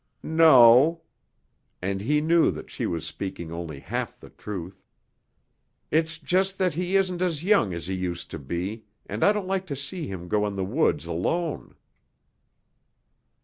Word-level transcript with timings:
"No," 0.23 1.03
and 1.79 2.01
he 2.01 2.21
knew 2.21 2.49
that 2.49 2.71
she 2.71 2.87
was 2.87 3.05
speaking 3.05 3.51
only 3.51 3.79
half 3.81 4.19
the 4.19 4.31
truth. 4.31 4.83
"It's 5.91 6.17
just 6.17 6.57
that 6.57 6.73
he 6.73 6.95
isn't 6.95 7.21
as 7.21 7.43
young 7.43 7.71
as 7.71 7.85
he 7.85 7.93
used 7.93 8.31
to 8.31 8.39
be 8.39 8.85
and 9.05 9.23
I 9.23 9.31
don't 9.31 9.45
like 9.47 9.67
to 9.67 9.75
see 9.75 10.07
him 10.07 10.27
go 10.27 10.47
in 10.47 10.55
the 10.55 10.65
woods 10.65 11.05
alone." 11.05 11.75